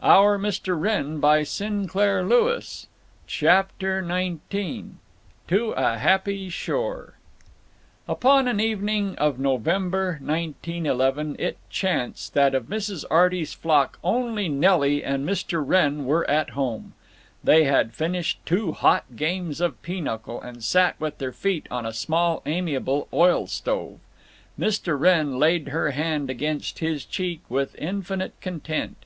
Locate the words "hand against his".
25.90-27.04